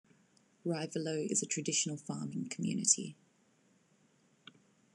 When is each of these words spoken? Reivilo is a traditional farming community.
Reivilo 0.65 1.29
is 1.29 1.43
a 1.43 1.45
traditional 1.45 1.95
farming 1.95 2.49
community. 2.49 3.15